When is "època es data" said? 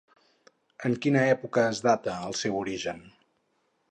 1.33-2.17